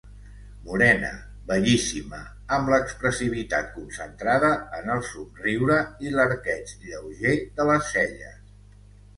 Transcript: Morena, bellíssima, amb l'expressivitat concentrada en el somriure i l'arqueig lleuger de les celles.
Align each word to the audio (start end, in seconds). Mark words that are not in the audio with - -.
Morena, 0.67 1.09
bellíssima, 1.49 2.21
amb 2.57 2.71
l'expressivitat 2.75 3.69
concentrada 3.75 4.49
en 4.79 4.89
el 4.95 5.05
somriure 5.11 5.77
i 6.09 6.15
l'arqueig 6.17 6.75
lleuger 6.89 7.37
de 7.61 7.69
les 7.73 7.93
celles. 7.95 8.43